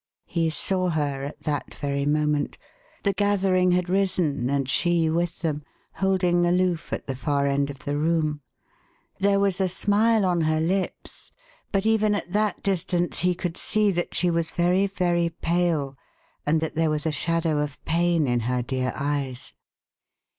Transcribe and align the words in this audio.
He 0.25 0.49
saw 0.49 0.89
her 0.89 1.21
at 1.21 1.41
that 1.41 1.75
very 1.75 2.07
moment. 2.07 2.57
The 3.03 3.13
gathering 3.13 3.69
had 3.73 3.87
risen 3.87 4.49
and 4.49 4.67
she 4.67 5.11
with 5.11 5.41
them 5.41 5.61
holding 5.93 6.43
aloof 6.47 6.91
at 6.91 7.05
the 7.05 7.15
far 7.15 7.45
end 7.45 7.69
of 7.69 7.85
the 7.85 7.99
room. 7.99 8.41
There 9.19 9.39
was 9.39 9.61
a 9.61 9.67
smile 9.67 10.25
on 10.25 10.41
her 10.41 10.59
lips, 10.59 11.31
but 11.71 11.85
even 11.85 12.15
at 12.15 12.31
that 12.31 12.63
distance 12.63 13.19
he 13.19 13.35
could 13.35 13.57
see 13.57 13.91
that 13.91 14.15
she 14.15 14.31
was 14.31 14.49
very, 14.49 14.87
very 14.87 15.29
pale 15.29 15.95
and 16.47 16.61
that 16.61 16.73
there 16.73 16.89
was 16.89 17.05
a 17.05 17.11
shadow 17.11 17.59
of 17.59 17.79
pain 17.85 18.25
in 18.25 18.39
her 18.39 18.63
dear 18.63 18.93
eyes. 18.95 19.53